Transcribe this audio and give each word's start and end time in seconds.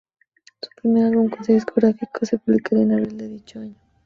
Su 0.59 0.69
primer 0.81 1.05
álbum 1.05 1.29
con 1.29 1.41
este 1.41 1.45
sello 1.45 1.57
discográfico 1.57 2.25
se 2.25 2.39
publicaría 2.39 2.85
en 2.85 2.91
abril 2.93 3.17
de 3.19 3.27
dicho 3.27 3.59
año. 3.59 3.75